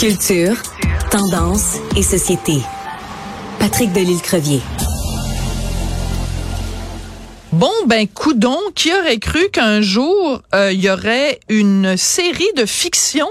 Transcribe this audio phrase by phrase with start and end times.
[0.00, 0.56] Culture,
[1.10, 2.62] tendance et société.
[3.58, 4.62] Patrick Delisle-Crevier.
[7.52, 12.64] Bon, ben, coudon, qui aurait cru qu'un jour, euh, il y aurait une série de
[12.64, 13.30] fiction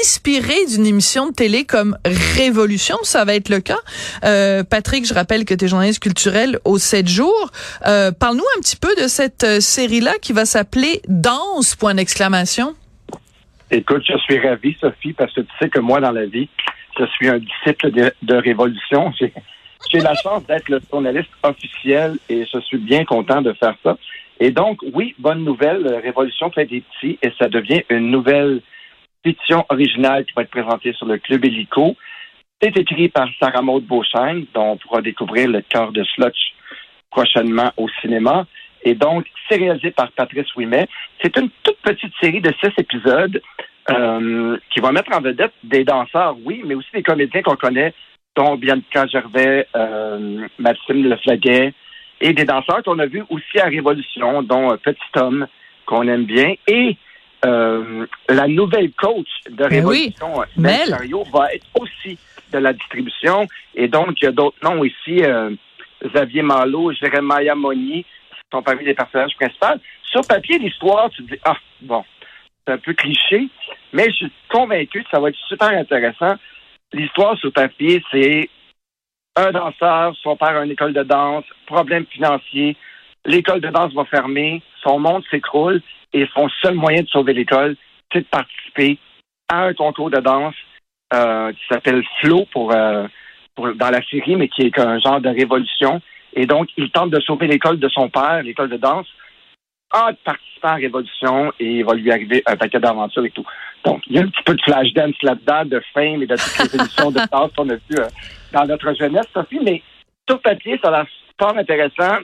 [0.00, 3.80] inspirée d'une émission de télé comme Révolution, ça va être le cas.
[4.24, 7.50] Euh, Patrick, je rappelle que tu es journaliste culturel au 7 jours.
[7.88, 12.76] Euh, Parle-nous un petit peu de cette série-là qui va s'appeler Danse, point d'exclamation.
[13.72, 16.48] Écoute, je suis ravi, Sophie, parce que tu sais que moi, dans la vie,
[16.98, 19.12] je suis un disciple de, Révolution.
[19.90, 23.96] J'ai la chance d'être le journaliste officiel et je suis bien content de faire ça.
[24.40, 28.60] Et donc, oui, bonne nouvelle, Révolution fait des petits et ça devient une nouvelle
[29.24, 31.96] fiction originale qui va être présentée sur le Club Hélico.
[32.60, 36.54] C'est écrit par Sarah Maud Beauchesne, dont on pourra découvrir le cœur de Slutch
[37.10, 38.46] prochainement au cinéma.
[38.84, 40.88] Et donc, c'est réalisé par Patrice Ouimet.
[41.22, 43.40] C'est une toute petite série de six épisodes
[43.90, 47.92] euh, qui va mettre en vedette des danseurs, oui, mais aussi des comédiens qu'on connaît,
[48.36, 51.74] dont Bianca Gervais, euh, Maxime Leflaguet,
[52.20, 55.46] et des danseurs qu'on a vus aussi à Révolution, dont Petit Homme,
[55.86, 56.96] qu'on aime bien, et
[57.44, 60.94] euh, la nouvelle coach de Ben Révolution, oui, Mel
[61.32, 62.18] va être aussi
[62.52, 63.46] de la distribution.
[63.74, 65.50] Et donc, il y a d'autres noms ici, euh,
[66.04, 68.10] Xavier Malo, Jérémia Monnier, qui
[68.52, 69.80] sont parmi les personnages principaux.
[70.04, 72.04] Sur papier, l'histoire, tu te dis, ah, bon,
[72.66, 73.48] c'est un peu cliché,
[73.92, 76.34] mais je suis convaincu que ça va être super intéressant.
[76.92, 78.50] L'histoire sur papier, c'est
[79.36, 82.76] un danseur, son père a une école de danse, problème financier,
[83.24, 85.80] l'école de danse va fermer, son monde s'écroule
[86.12, 87.76] et son seul moyen de sauver l'école,
[88.12, 88.98] c'est de participer
[89.48, 90.54] à un concours de danse
[91.14, 93.06] euh, qui s'appelle Flo pour, euh,
[93.54, 96.00] pour- dans la série, mais qui est un genre de révolution.
[96.34, 99.06] Et donc, il tente de sauver l'école de son père, l'école de danse,
[99.92, 103.44] en participant à révolution et il va lui arriver un paquet d'aventures et tout.
[103.84, 106.36] Donc, il y a un petit peu de flash dance là-dedans, de fame et de
[106.36, 108.06] toutes les émissions de danse qu'on a vues euh,
[108.52, 109.82] dans notre jeunesse, Sophie, mais
[110.28, 111.06] sur papier, ça a l'air
[111.40, 112.18] fort intéressant.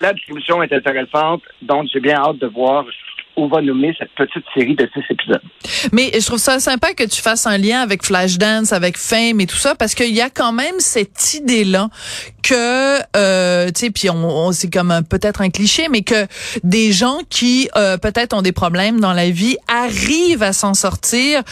[0.00, 2.84] La distribution est intéressante, donc j'ai bien hâte de voir
[3.36, 5.42] où va nommer cette petite série de six épisodes.
[5.92, 9.46] Mais je trouve ça sympa que tu fasses un lien avec Flashdance, avec Fame et
[9.46, 11.88] tout ça, parce qu'il y a quand même cette idée-là
[12.42, 14.16] que, euh, tu sais, puis on,
[14.46, 16.26] on- c'est comme peut-être un cliché, mais que
[16.64, 21.42] des gens qui euh, peut-être ont des problèmes dans la vie arrivent à s'en sortir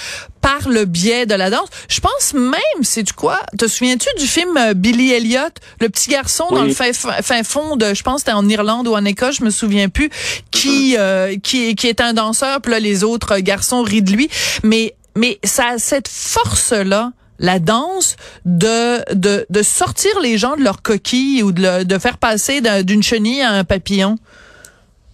[0.41, 1.69] par le biais de la danse.
[1.89, 3.39] Je pense même, c'est du quoi?
[3.59, 5.41] Te souviens-tu du film euh, Billy Elliot,
[5.81, 8.95] le petit garçon dans le fin, fin fond de, je pense, c'était en Irlande ou
[8.95, 10.11] en Écosse, je me souviens plus,
[10.51, 14.29] qui euh, qui qui est un danseur, puis là les autres garçons rient de lui,
[14.63, 20.55] mais mais ça a cette force là la danse de, de de sortir les gens
[20.57, 24.17] de leur coquille ou de, le- de faire passer d'un- d'une chenille à un papillon.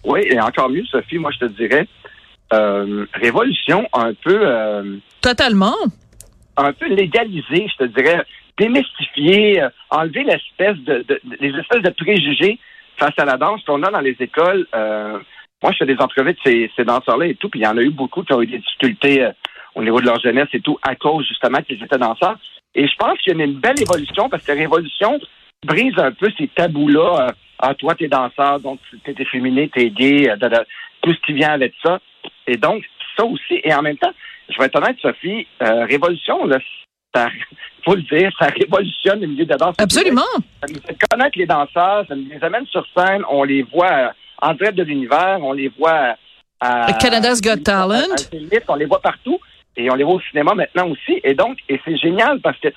[0.03, 1.87] Oui, et encore mieux, Sophie, moi je te dirais,
[2.53, 5.75] euh, Révolution un peu euh, Totalement.
[6.57, 8.21] un peu légalisé, je te dirais,
[8.57, 12.59] démystifier, euh, enlever l'espèce de, de- les espèces de préjugés
[12.97, 14.67] face à la danse qu'on a dans les écoles.
[15.63, 17.77] Moi, je fais des entrevues de ces, ces danseurs-là et tout, puis il y en
[17.77, 19.27] a eu beaucoup qui ont eu des difficultés
[19.77, 22.37] au niveau de leur jeunesse et tout, à cause justement qu'ils étaient danseurs.
[22.75, 25.19] Et je pense qu'il y a une belle évolution parce que la révolution
[25.65, 27.27] brise un peu ces tabous-là.
[27.27, 30.63] euh, ah, toi, t'es danseur, donc t'es efféminé, t'es gay, euh, da, da,
[31.01, 31.99] tout ce qui vient avec ça.
[32.45, 32.83] Et donc,
[33.15, 33.61] ça aussi.
[33.63, 34.11] Et en même temps,
[34.49, 36.57] je vais être honnête, Sophie, euh, révolution, là,
[37.15, 37.27] ça,
[37.85, 39.75] faut le dire, ça révolutionne le milieu de la danse.
[39.79, 40.21] Absolument.
[40.61, 44.13] Ça nous fait connaître les danseurs, ça nous les amène sur scène, on les voit
[44.41, 46.15] en direct de l'univers, on les voit
[46.59, 46.93] à...
[46.93, 48.09] Canada's Got Talent.
[48.11, 49.39] à- à Zénith, on les voit partout
[49.77, 51.21] et on les voit au cinéma maintenant aussi.
[51.23, 52.67] Et donc, et c'est génial parce que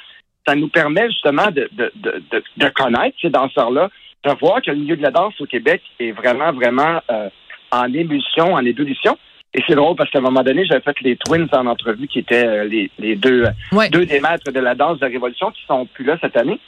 [0.47, 3.91] ça nous permet justement de, de, de, de, de connaître ces danseurs-là,
[4.25, 7.29] de voir que le milieu de la danse au Québec est vraiment, vraiment euh,
[7.73, 9.19] en ébullition, en ébullition.
[9.53, 12.21] Et c'est drôle parce qu'à un moment donné, j'avais fait les Twins en entrevue qui
[12.21, 13.89] étaient euh, les, les deux, euh, Ouais.
[13.91, 16.61] deux des maîtres de la danse de Révolution qui sont plus là cette année.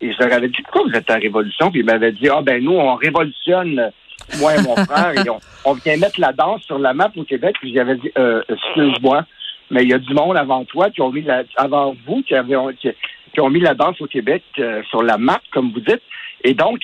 [0.00, 1.70] Et je leur avais dit, pourquoi vous êtes à Révolution?
[1.70, 3.90] Puis ils m'avaient dit, ah ben nous, on révolutionne,
[4.38, 7.24] moi et mon frère, et on, on vient mettre la danse sur la map au
[7.24, 7.56] Québec.
[7.60, 9.24] Puis j'avais dit, euh, excuse-moi,
[9.70, 12.34] mais il y a du monde avant toi qui ont mis la, avant vous, qui,
[12.34, 12.90] avaient, qui,
[13.32, 16.02] qui ont mis la danse au Québec euh, sur la map, comme vous dites.
[16.44, 16.80] Et donc,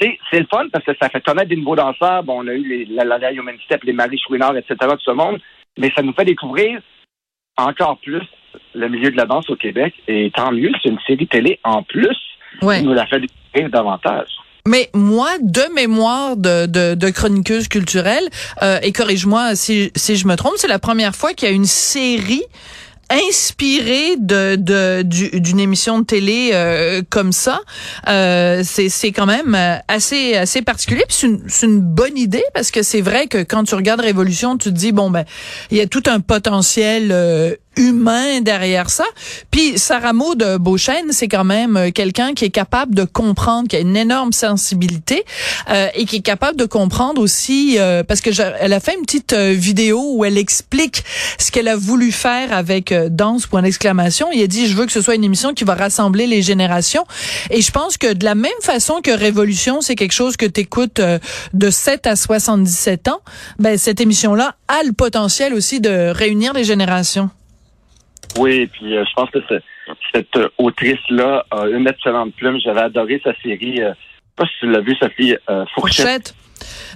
[0.00, 2.24] c'est le fun parce que ça fait connaître des nouveaux danseurs.
[2.24, 5.12] Bon, on a eu les, la Lala Human Step, les Marie Chouinard, etc., tout ce
[5.12, 5.40] monde.
[5.78, 6.80] Mais ça nous fait découvrir
[7.56, 8.22] encore plus
[8.74, 9.94] le milieu de la danse au Québec.
[10.08, 12.16] Et tant mieux, c'est une série télé en plus
[12.60, 12.80] Ouais.
[12.80, 14.28] qui nous la fait découvrir davantage.
[14.66, 18.28] Mais moi, de mémoire de, de, de chroniqueuse culturelle,
[18.62, 21.54] euh, et corrige-moi si, si je me trompe, c'est la première fois qu'il y a
[21.54, 22.44] une série
[23.28, 27.60] inspirée de de du- d'une émission de télé euh, comme ça.
[28.08, 31.02] Euh, c'est c'est quand même euh, assez assez particulier.
[31.08, 34.70] C'est une une bonne idée parce que c'est vrai que quand tu regardes Révolution, tu
[34.70, 35.24] te dis bon ben
[35.70, 39.04] il y a tout un potentiel euh, humain derrière ça.
[39.50, 43.76] Puis Sarah Maud Beauchesne, c'est quand même euh, quelqu'un qui est capable de comprendre, qui
[43.76, 45.24] a une énorme sensibilité
[45.70, 48.30] euh, et qui est capable de comprendre aussi euh, parce que
[48.60, 51.04] elle a fait une petite vidéo où elle explique
[51.38, 53.48] ce qu'elle a voulu faire avec Danse.
[53.52, 57.04] Il a dit je veux que ce soit une émission qui va rassembler les générations
[57.50, 60.62] et je pense que de la même façon que Révolution, c'est quelque chose que tu
[60.62, 61.00] écoutes
[61.52, 63.20] de 7 à 77 ans,
[63.58, 67.30] ben cette émission là a le potentiel aussi de réunir les générations.
[68.38, 69.38] Oui, puis euh, je pense que
[70.14, 72.58] cette euh, autrice-là a une excellente plume.
[72.60, 73.82] J'avais adoré sa série.
[73.82, 76.06] Euh, je sais pas si tu l'as vu, Sophie euh, Fourchette.
[76.06, 76.34] Fourchette.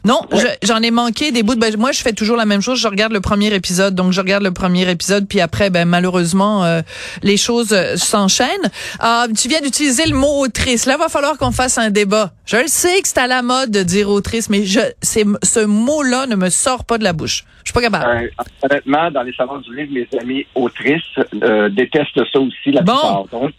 [0.05, 0.21] Non,
[0.63, 1.55] j'en ai manqué des bouts.
[1.55, 2.81] De, ben, moi, je fais toujours la même chose.
[2.81, 6.65] Je regarde le premier épisode, donc je regarde le premier épisode, puis après, ben malheureusement,
[6.65, 6.83] euh,
[7.23, 8.71] les choses euh, s'enchaînent.
[9.01, 10.87] Ah, tu viens d'utiliser le mot autrice.
[10.87, 12.33] Là, va falloir qu'on fasse un débat.
[12.45, 16.27] Je le sais que c'est à la mode de dire autrice, mais je, ce mot-là
[16.27, 17.45] ne me sort pas de la bouche.
[17.65, 18.05] Je suis pas capable.
[18.07, 18.29] Euh,
[18.63, 21.03] honnêtement, dans les salons du livre, mes amis autrices
[21.73, 23.25] détestent ça aussi la bon.
[23.27, 23.51] plupart.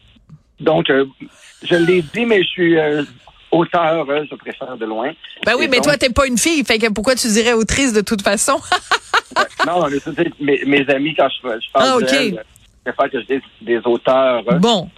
[0.60, 2.78] Donc, je l'ai dit, mais je suis
[3.58, 5.12] auteur, je préfère de loin.
[5.46, 8.02] Ben oui, mais toi, t'es pas une fille, fait que pourquoi tu dirais autrice de
[8.02, 8.60] toute façon?
[9.68, 9.88] non,
[10.40, 12.32] mes, mes amis, quand je, je parle ah, okay.
[12.32, 14.44] je préfère que je dise des auteurs.
[14.60, 14.90] Bon.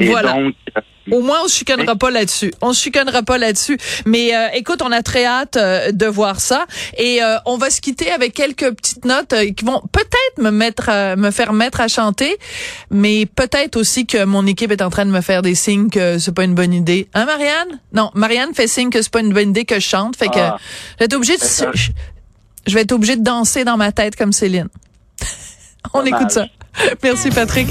[0.00, 0.32] Et voilà.
[0.32, 0.80] donc, euh,
[1.10, 2.52] au moins, on se chicanera pas là-dessus.
[2.62, 3.78] On se chicanera pas là-dessus.
[4.06, 6.66] Mais euh, écoute, on a très hâte euh, de voir ça.
[6.96, 11.16] Et euh, on va se quitter avec quelques petites notes qui vont peut-être me mettre,
[11.16, 12.36] me faire mettre à chanter,
[12.90, 16.18] mais peut-être aussi que mon équipe est en train de me faire des signes que
[16.18, 17.08] c'est pas une bonne idée.
[17.14, 17.80] Hein, Marianne?
[17.92, 20.16] Non, Marianne fait signe que c'est pas une bonne idée que je chante.
[20.16, 20.56] Fait que ah.
[20.92, 21.42] je vais être obligée de,
[22.66, 24.68] je, vais être obligée de danser dans ma tête comme Céline.
[25.94, 26.46] on écoute ça.
[27.02, 27.68] Merci, Patrick.